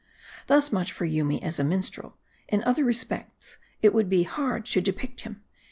* 0.25 0.47
Thus 0.47 0.71
much 0.71 0.91
for 0.91 1.05
Yoomy 1.05 1.43
as 1.43 1.59
a 1.59 1.63
minstrel. 1.63 2.17
In 2.47 2.63
other 2.63 2.83
respects, 2.83 3.59
it 3.83 3.93
would 3.93 4.09
be 4.09 4.23
hard 4.23 4.65
to 4.65 4.81
depict 4.81 5.21
him. 5.21 5.43